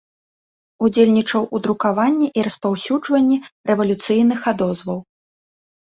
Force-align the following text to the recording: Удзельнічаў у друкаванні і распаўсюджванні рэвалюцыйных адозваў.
Удзельнічаў 0.87 1.43
у 1.59 1.61
друкаванні 1.67 2.27
і 2.39 2.47
распаўсюджванні 2.49 3.37
рэвалюцыйных 3.71 4.39
адозваў. 4.57 4.99